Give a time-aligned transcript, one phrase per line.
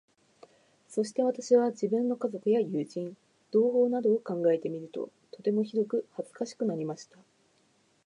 [0.87, 3.15] そして私は、自分の家族や友人、
[3.51, 7.19] 同胞などを考えてみると、とてもひどく恥かしくなりました。